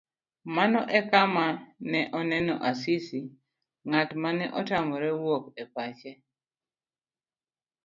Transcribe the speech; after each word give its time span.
Mano 0.55 0.81
ekama 0.99 1.45
ne 1.91 2.01
onene 2.19 2.53
Asisi, 2.69 3.21
ng'at 3.89 4.09
mane 4.21 4.45
otamre 4.59 5.09
wuok 5.21 5.45
e 5.61 5.63
pache. 5.75 6.11